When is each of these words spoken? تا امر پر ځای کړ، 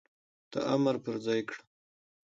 تا 0.51 0.59
امر 0.73 0.95
پر 1.03 1.15
ځای 1.25 1.41
کړ، 1.47 1.57